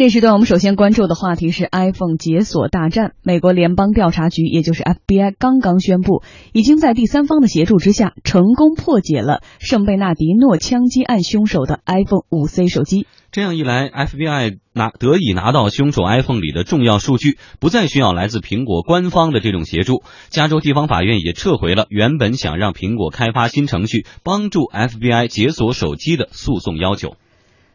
[0.00, 3.12] 这时段我们首先关注的话题是 iPhone 解锁大战。
[3.22, 6.22] 美国联邦调查局，也就是 FBI，刚刚宣布，
[6.54, 13.06] 已经在第三方的协助之下，成功破解了圣贝纳迪诺枪击案凶手的 iPhone 5C 手机。
[13.30, 20.02] 这样一来，FBI 拿得以拿到凶手 iPhone 里的重要数据，不再需要来自苹果官方的这种协助。
[20.30, 27.16] 加州地方法院也撤回了原本想让苹果开发新程序帮助 FBI 解锁手机的诉讼要求。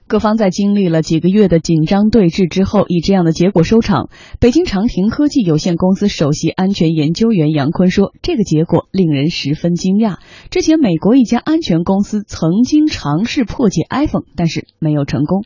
[0.08, 4.10] 各方在经历了几个月的紧张对峙之后，以这样的结果收场。
[4.40, 10.18] 北京长亭科技有限公司首席安全研究员杨坤说：“这个结果令人十分惊讶。
[10.52, 15.42] 之前，美国一家安全公司曾经尝试破解 iPhone，但是没有成功。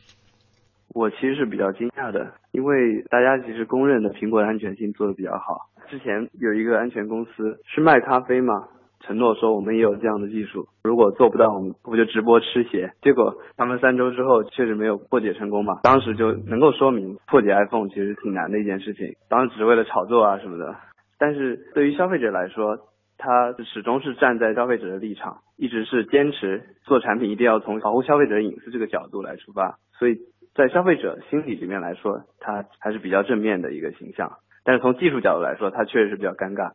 [0.92, 5.72] 我其实是比较惊讶的，因为大家其实公认的苹果的安全性做的比较好。
[5.88, 7.30] 之前有一个安全公司
[7.64, 8.52] 是卖咖啡嘛。”
[9.00, 12.92] 承诺说我们也有这样的技术，如果做不到，我们不就直播吃鞋？
[13.02, 20.76] 结果他们三周之后确实没有破解成功嘛，当时就能够说明破解 iPhone 其实挺难的一件事情，当时只是为了炒作啊什么的。
[21.18, 22.78] 但是对于消费者来说，
[23.18, 30.16] 他始终是站在消费者的立场，一直是坚持做产品一定要从保护消费者隐私这个角度来出发，所以
[30.54, 34.30] 在消费者心理里面来说，它还是比较正面的一个形象。
[34.64, 36.72] 但是从技术角度来说，它确实是比较尴尬。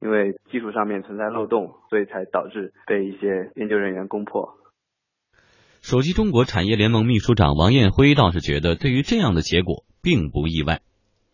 [0.00, 4.54] 因为技术上面存在漏洞，所以才导致被一些研究人员攻破。
[5.82, 10.80] 手机中国产业联盟秘书长王艳辉倒是觉得，对于这样的结果并不意外。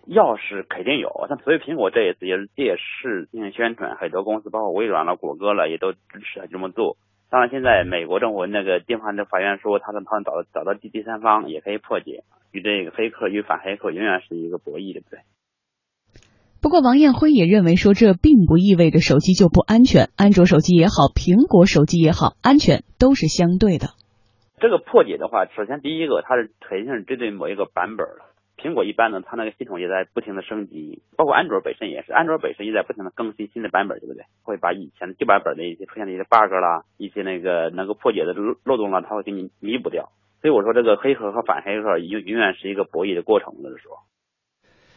[0.08, 6.96] 钥匙肯定有，但所以苹果这一次也是借势进行宣传，很多公司包括微软了、谷歌了也都支持他这么做。
[7.30, 15.20] 当然，现在美国政府那个地方的法院说，他们他们找到找到第第三方也可以破解，与这个黑客与反黑客永远是一个博弈，对不对？
[16.62, 20.10] 不过，王艳辉也认为说，这并不意味着手机就不安全。
[20.16, 23.98] 安卓手机也好，苹果手机也好，安全都是相对的。
[24.60, 28.22] 这个破解的话，首先第一个，它是肯定是针对某一个版本的。
[28.56, 34.22] 苹果一般呢，它那个系统也在不停的升级，包括安卓本身也是，安卓本身也在不停的更新新的版本，对不对？
[34.44, 40.10] 会把以前的旧版本的一些出现的一些 bug 啦，一些那个能够破解的漏洞了，它会给你弥补掉。
[40.40, 43.98] 所以我说，这个黑客和反黑客永永远是一个博弈的过程，就是说。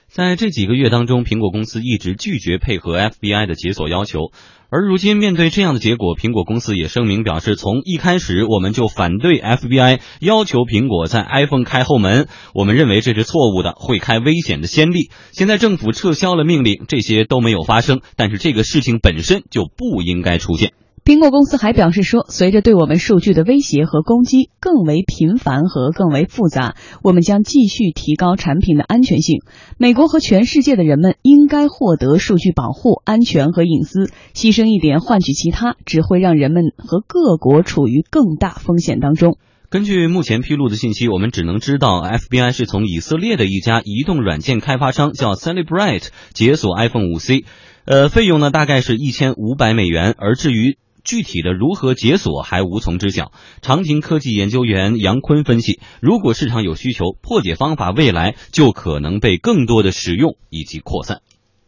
[0.08, 4.32] 在这几个月当中，苹果公司一直拒绝配合 FBI 的解锁要求，
[4.70, 15.10] 而如今面对这样的结果，苹果公司也声明表示，从一开始我们就反对 FBI 要求苹果在 iPhone 开后门，我们认为这是错误的，会开危险的先例。
[15.34, 20.72] 现在政府撤销了命令，这些都没有发生，但是这个事情本身就不应该出现。
[21.06, 26.74] 苹果公司还表示说，随着对我们数据的威胁和攻击更为频繁和更为复杂，
[27.04, 29.42] 我们将继续提高产品的安全性。
[29.78, 34.10] 美国和全世界的人们应该获得数据保护、安全和隐私。
[34.34, 39.38] 牺牲一点换取其他，只会让人们和各国处于更大风险当中。
[39.70, 47.46] 根据目前披露的信息，我们只能知道 FBI 是从以色列的一家移动软件开发商叫 Celebrite 解锁 iPhone 5C，
[47.86, 50.16] 呃，费用呢大概是一千五百美元。
[50.18, 53.32] 而至于具体的如何解锁还无从知晓。
[53.62, 61.22] 长亭科技研究员杨坤分析，如果市场有需求，破解方法未来就可能被更多的使用以及扩散。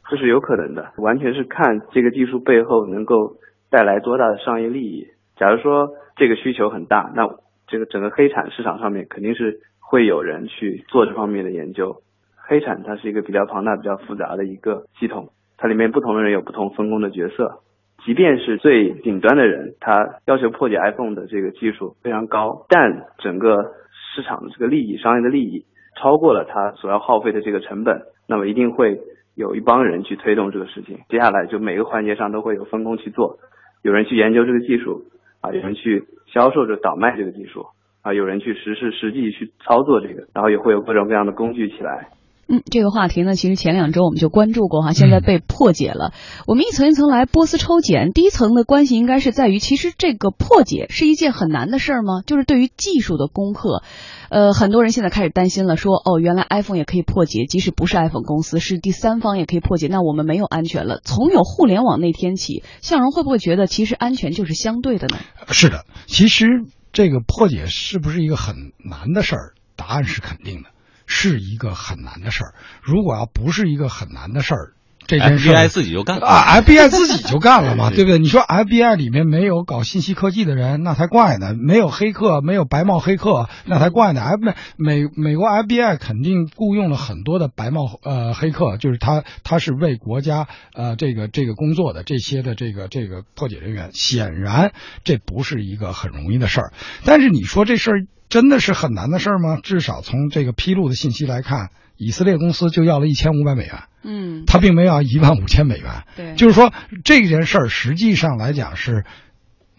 [0.10, 3.38] 这是有可能的，完全是看这个技术背后能够
[3.70, 5.08] 带来多大的商业利益。
[5.38, 7.28] 假如说这个需求很大，那
[7.68, 12.02] 这个整个黑产市场上面肯定是会有人去做这方面的研究。
[12.36, 17.60] 黑产它是一个比较庞大、比较复杂的一个系统，它里面不同的人有不同分工的角色。
[18.08, 23.74] 即便是最顶端的人，他要求破解 iPhone 的这个技术非常高，但整个
[24.16, 25.66] 市场的这个利益、商业的利益
[26.00, 28.98] 超过了他所要耗费的这个成本，那么一定会
[29.36, 31.00] 有一帮人去推动这个事情。
[31.10, 33.40] 接下来就每个环节上都会有分工去做，
[33.82, 35.04] 有人去研究这个技术，
[35.42, 37.66] 啊，有人去销售着倒卖这个技术，
[38.04, 42.08] 啊，有人去实施实际去操作这个，然后也会有各种各样的工具起来。
[42.50, 46.14] 嗯，这个话题呢，其实前两周我们就关注过哈，现在被破解了。
[46.46, 52.22] 我们一层一层来波斯抽检，第一层的关系应该是在于，其实这个破解是一件很难的事儿吗？
[52.26, 53.84] 就是对于技术的攻克，
[54.30, 61.02] 呃，很多人现在开始担心了，说哦，原来 iPhone 也可以破解，即使不是 iPhone 公司，是第三方也可以破解，那我们没有安全了。
[61.04, 65.18] 从有互联网那天起，向荣会不会觉得其实安全就是相对的呢？
[65.50, 66.46] 是的，其实
[66.94, 69.54] 这个破解是不是一个很难的事儿？
[69.76, 70.70] 答案是肯定的。
[71.08, 72.54] 是一个很难的事儿。
[72.84, 74.74] 如果要不是一个很难的事儿，
[75.08, 78.20] 这件事 FBI 自己就干啊， FBI 自己就干了嘛，对不对？
[78.20, 84.22] 你说 FBI 里面没有搞信息科技的人，那才怪呢；没有黑客，没有白帽黑客，那才怪呢。
[84.22, 93.92] F 美美美国 FBI 肯定雇佣了很多的白帽呃黑客，就是他他是为国家呃这个这个工作的这些的这个这个破解人员。
[93.94, 94.74] 显然
[95.06, 96.74] 这不是一个很容易的事儿。
[97.06, 98.08] 但是你说这事儿。
[98.30, 99.58] 真的是很难的事儿吗？
[99.62, 106.04] 至少从这个披露的信息来看，以色列公司就要了一千五百美元，嗯，他并没有要一万五千美元。
[106.16, 109.06] 对，就是说这件事儿实际上来讲是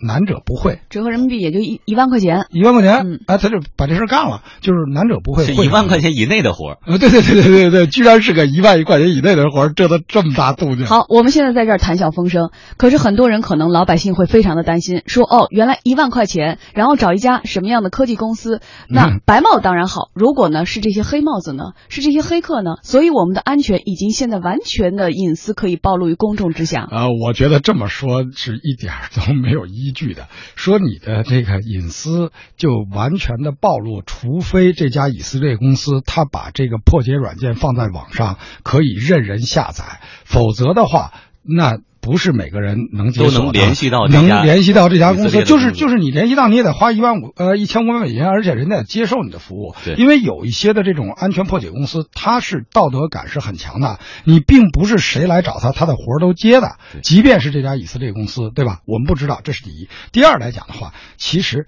[0.01, 2.47] 难者不会，折合人民币也就一一万块钱。
[2.51, 6.79] 一万块钱，嗯哎，他就把这事儿干了，就是难者不会，一万块钱以内的活儿。
[6.87, 10.87] 呃，对对对对对对，居然是个一万一块钱以内的活儿，这都这么大动静。
[10.87, 18.61] 好，我们现在在这儿谈笑风生，可是很多人可能老百姓会非常的担心，说哦，原来一万块钱，然后找一家什么样的科技公司？
[18.89, 22.77] 那嗯白帽当然好，如果呢是这些黑帽子呢，是这些黑客呢？
[22.83, 26.87] 所以我们的安全已经现在完全的隐私可以暴露于公众之下。
[26.91, 30.29] 呃，我觉得这么说是一点儿都没有依据的。
[30.55, 41.13] 说你的这个隐私就完全的暴露，除非这家以色列公司他把这个破解软件放在网上，可以任人下载，否则的话，
[41.43, 58.79] 那不是每个人能都能联系到能联系到这家公司，就是就是你联系到你也得花一万五呃一千五百美元，而且人家也接受你的服务对，因为有一些的这种安全破解公司，它是道德感是很强的，你并不是谁来找他，他的活儿都接的对，即便是这家以色列公司，对吧？
[58.87, 59.91] 我们不知道，这是第一。
[60.11, 61.67] 第二来讲的话，其实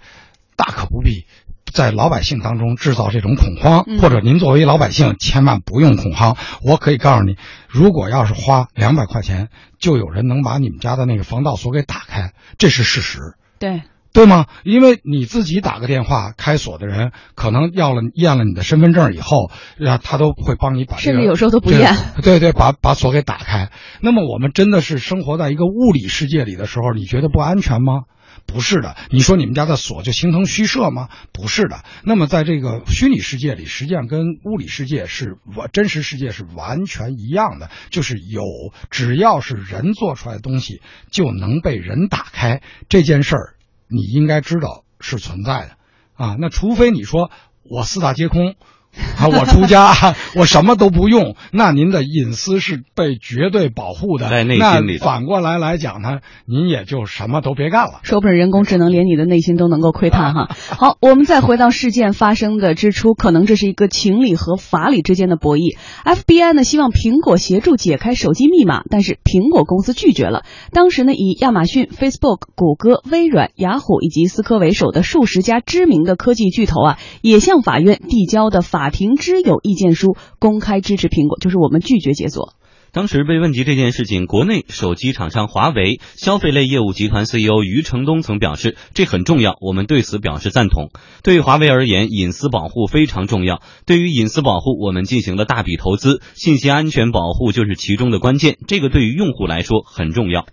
[0.57, 1.27] 大可不必。
[1.73, 6.37] 在老百姓当中制造这种恐慌，嗯或者您作为老百姓千万不用恐慌。
[6.63, 7.37] 我可以告诉你，
[7.69, 13.19] 如果要是花两百块钱，就有人能把你们家的那个防盗锁给打开，这是事实。
[13.59, 13.83] 对，
[14.13, 14.47] 对吗？
[14.65, 19.51] 因为你自己打个电话开锁的人，可能要了验了你的身份证以后，
[19.87, 21.95] 啊，他都会帮你把这个，甚至有时候都不对验。
[22.23, 23.71] 对对，把把锁给打开。
[24.01, 28.03] 那么我们真的是生活在一个物理世界里的时候，你觉得不安全吗？
[28.47, 31.09] 不是的，你说你们家的锁就形同虚设吗？
[31.33, 31.85] 不是的。
[32.05, 38.43] 那么在这个虚拟世界里，实际上跟物理世界是完真实世界是完全一样的，就是有
[38.91, 43.55] 只要是人做出来的东西，就能被人打开这件事儿，
[43.89, 45.71] 你应该知道是存在的
[46.15, 46.37] 啊。
[46.41, 47.31] 那除非你说
[47.63, 48.57] 我四大皆空。
[49.19, 49.93] 啊，我出家，
[50.35, 54.29] 我什么都不用，那您的隐私是被绝对保护的。
[54.29, 58.01] 在内心里反过来来讲呢，您也就什么都别干了。
[58.03, 60.49] 说不准人工智能连你的内心都能够窥探哈。
[60.77, 65.77] 好，我们再回到事件发生的之初，可能这是一个情理和法理之间的博弈。
[66.05, 70.45] FBI 呢希望苹果协助解开手机密码，但是苹果公司拒绝了。
[70.73, 82.55] 当时呢，以亚马逊、Facebook、谷歌、微软、雅虎以及思科为首的数十家知名的科技巨头啊，也向法院递交的法法庭之友意见书，公开支持苹果，就是我们拒绝解锁。
[82.93, 90.89] 当时被问及这件事情，国内手机厂商华为消费类业务集团 CEO 余承东曾表示，这很重要，我们对此表示赞同。
[91.23, 93.61] 对于华为而言，隐私保护非常重要。
[93.85, 98.57] 对于隐私保护，我们进行了大笔投资，信息安全保护就是其中的关键。
[98.67, 100.47] 这个对于用户来说很重要。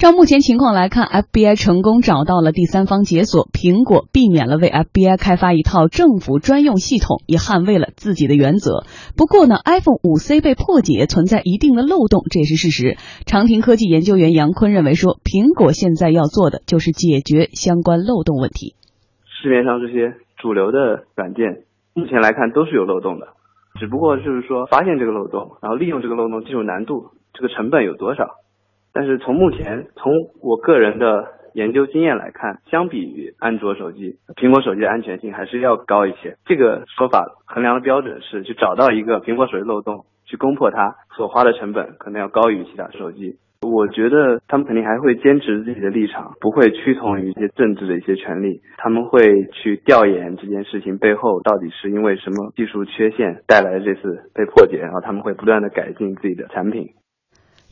[0.00, 8.88] 照目前情况来看，FBI 成功找到了第三方解锁，苹果避免了为 FBI 开发一套政府专用系统，也捍卫了自己的原则。
[9.14, 12.96] 不过呢，iPhone 5C 被破解存在一定的漏洞，这也是事实。
[13.26, 18.72] 长亭科技研究员杨坤认为说，苹果现在要做的就是解决相关漏洞问题。
[19.28, 23.36] 市面上这些主流的软件，目前来看都是有漏洞的，
[23.78, 28.40] 只不过就是说发现这个漏洞，然后利用这个漏洞技术难度，这个成本有多少？
[28.92, 36.36] 但是从目前从我个人的研究经验来看，相比于安卓手机，苹果手机的安全性还是要高一些。
[36.44, 43.36] 这个说法衡量的标准是去找到一个苹果手机漏洞，去攻破它所花的成本可能要高于其他手机。
[43.62, 48.60] 我觉得他们肯定还会坚持自己的立场，不会屈从于一些政治的一些权利。
[48.78, 49.20] 他们会
[49.52, 56.88] 去调研这件事情背后到底是因为什么技术缺陷带来的这次被破解，然后他们会不断的改进自己的产品。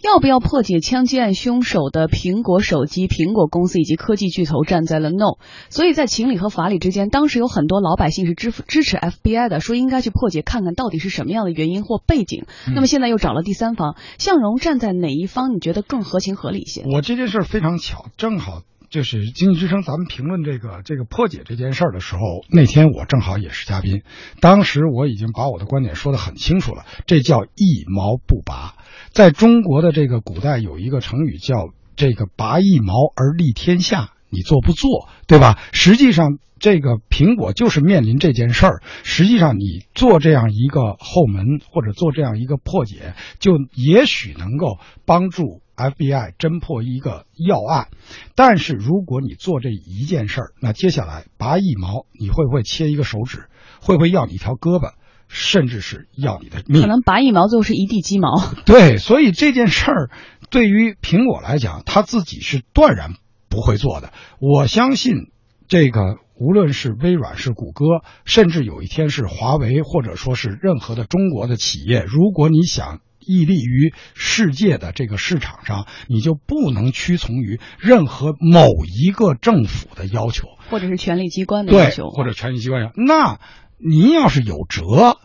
[0.03, 3.09] 要不要破解枪击案凶手的苹果手机？
[3.09, 5.39] 苹果公司以及科技巨头站在了 no，
[5.71, 12.45] 所以在情理和法理之间，当时有很多老百姓是支支持 FBI 的，说应该去破解，看看到底是什么样的原因或背景。
[12.67, 15.55] 嗯那么现在又找了第三方，向荣站在哪一方？
[15.55, 16.85] 你觉得更合情合理一些？
[16.93, 24.03] 我这件事非常巧，正好就是《经济之声》咱们评论这个这个破解这件事儿的时候，那天我正好也是嘉宾，
[24.41, 28.77] 当时我已经把我的观点说得很清楚了，这叫一毛不拔。
[29.13, 35.59] 在中国的这个古代有一个成语叫这个拔一毛而利天下，你做不做，对吧？
[35.73, 36.39] 实际上。
[36.61, 47.87] 这个苹果就是面临这件事儿，实际上你做这样一个后门或者做这样一个破解，就也许能够帮助 FBI 侦破一个要案。
[48.35, 53.45] 但是如果你做这一件事儿，那接下来拔一毛，你会不会切一个手指？
[53.81, 54.95] 会不会要你一条胳膊？
[55.29, 56.83] 甚至是要你的命？
[56.83, 58.53] 可能拔一毛最后是一地鸡毛。
[58.65, 60.11] 对，所以这件事儿
[60.51, 63.13] 对于苹果来讲，他自己是断然
[63.49, 64.13] 不会做的。
[64.41, 65.31] 我相信。
[65.71, 67.85] 这个无论是微软、是谷歌，
[68.25, 82.93] 甚至有一天是华为，或者说是任何的中国的企业，如果你想屹立于世界的这个市场上，你就不能屈从于任何某一个政府的要求，或者是权力机关的要对，求，或者权力机关要。
[82.95, 83.39] 那
[83.79, 85.19] 您要是有辙，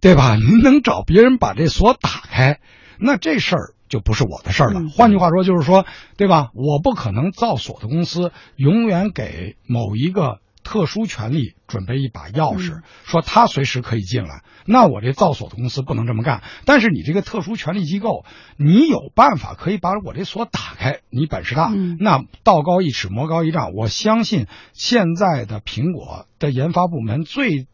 [0.00, 0.36] 对吧？
[0.36, 2.60] 您能找别人把这锁打开，
[2.98, 3.74] 那这事儿。
[3.90, 4.78] 就不是我的事儿了。
[4.78, 5.84] 嗯换句话说，就是说，
[6.16, 6.52] 对吧？
[6.54, 14.44] 我不可能造锁的公司永远给某一个特殊权利准备一把钥匙，嗯说他随时可以进来。
[14.64, 16.44] 那我这造锁的公司不能这么干。
[16.66, 18.24] 但是你这个特殊权利机构，
[18.56, 21.72] 你有办法可以把我这锁打开，你本事大。
[21.74, 23.72] 嗯那道高一尺，魔高一丈。
[23.74, 27.66] 我相信现在的苹果的研发部门最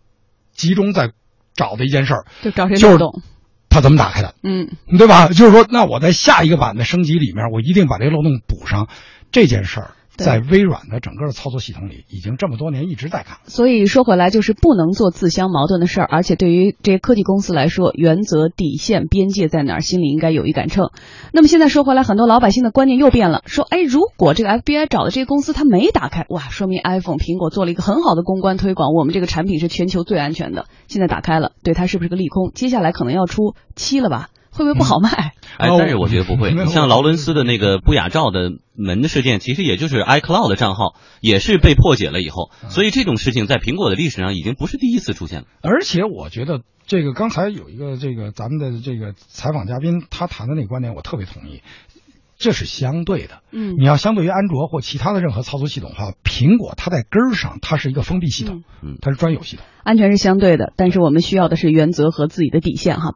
[0.57, 1.13] 集中在
[1.55, 3.23] 找的一件事儿，就找谁就是漏洞。
[3.69, 4.35] 它怎么打开的。
[4.43, 5.29] 嗯，对吧？
[5.29, 8.89] 就是说，那我在下一个版的升级里面，我一定把这个漏洞补上。
[9.33, 13.39] 这件事儿对在微软的整个操作系统里，已经这么多年一直在干。
[13.45, 20.91] 所以说回来就是不能做自相矛盾的事儿，而且对于这些科技公司来说，原则、底线、边界在哪儿，心里应该有一杆秤。
[21.33, 30.67] 那么现在说回来，很多老百姓的观念又变了，说，哎，如果这个 FBI 找的这些公司它没打开，哇，说明 iPhone 苹果做了一个很好的公关推广，我们这个产品是全球最安全的。
[30.89, 32.53] 现在打开了，对它是不是个利空？
[32.55, 34.29] 接下来可能要出七了吧？
[34.57, 35.35] 会不会不好卖？
[35.59, 36.53] 哎，哦但是我觉得不会。
[36.53, 45.47] 你像劳伦斯的那个不雅照的门的事件，其实也就是 iCloud 的账号也是被破解了以后，所以这种事情在苹果的历史上已经不是第一次出现了。
[45.63, 51.63] 而且我觉得这个刚才有一个这个咱们的这个采访嘉宾他谈的那个观点，我特别同意。
[52.39, 59.65] 这是相对的，嗯你要相对于安卓或其他的任何操作系统的话，苹果它在根儿上它是一个封闭系统，嗯，它是专有系统。
[59.83, 63.05] 安全是相对的，但是我们需要的是原则和自己的底线哈。